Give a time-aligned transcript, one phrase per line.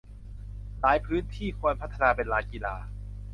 [0.81, 2.75] หลายพื้นที่ควรพัฒนาเป็นลานกีฬา